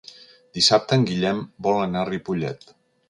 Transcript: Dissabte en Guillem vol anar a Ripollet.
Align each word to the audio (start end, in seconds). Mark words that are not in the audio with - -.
Dissabte 0.57 0.97
en 0.99 1.05
Guillem 1.11 1.43
vol 1.67 1.77
anar 1.83 2.03
a 2.05 2.09
Ripollet. 2.11 2.67